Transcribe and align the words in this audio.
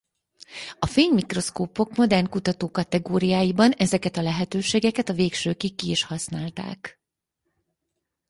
A 0.79 0.85
fénymikroszkópok 0.85 1.95
modern 1.95 2.29
kutató 2.29 2.71
kategóriáiban 2.71 3.71
ezeket 3.71 4.17
a 4.17 4.21
lehetőségeket 4.21 5.09
a 5.09 5.13
végsőkig 5.13 5.75
ki 5.75 5.89
is 5.89 6.03
használták. 6.03 7.01